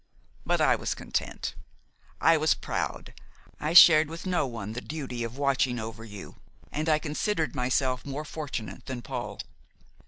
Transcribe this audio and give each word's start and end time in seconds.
But 0.47 0.59
I 0.59 0.75
was 0.75 0.95
content; 0.95 1.53
I 2.19 2.35
was 2.35 2.55
proud. 2.55 3.13
I 3.59 3.73
shared 3.73 4.09
with 4.09 4.25
no 4.25 4.47
one 4.47 4.73
the 4.73 4.81
duty 4.81 5.23
of 5.23 5.37
watching 5.37 5.77
over 5.77 6.03
you, 6.03 6.37
and 6.71 6.89
I 6.89 6.97
considered 6.97 7.53
myself 7.55 8.03
more 8.03 8.25
fortunate 8.25 8.87
than 8.87 9.03
Paul. 9.03 9.39